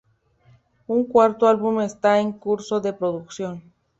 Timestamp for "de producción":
2.81-3.61